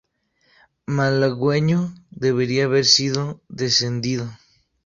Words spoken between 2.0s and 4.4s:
debería haber sido descendido.